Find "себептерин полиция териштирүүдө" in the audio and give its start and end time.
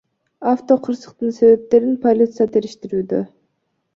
1.41-3.21